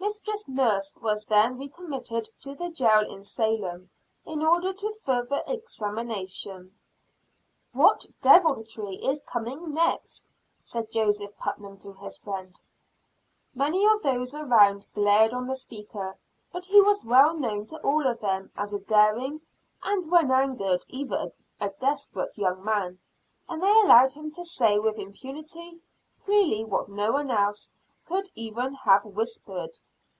[0.00, 3.90] "Mistress Nurse was then recommitted to the jail in Salem,
[4.24, 6.74] in order to further examination."
[7.72, 10.30] "What deviltry is coming next?"
[10.62, 12.58] said Joseph Putnam to his friend.
[13.54, 16.16] Many of those around glared on the speaker,
[16.52, 19.42] but he was well known to all of them as a daring
[19.82, 22.98] and when angered even a desperate young man
[23.46, 25.82] and they allowed him to say with impunity,
[26.14, 27.72] freely what no one else
[28.06, 29.78] could even have whispered.